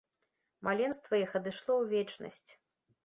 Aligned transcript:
Маленства 0.67 1.13
іх 1.25 1.31
адышло 1.41 1.71
ў 1.77 1.83
вечнасць. 1.93 2.47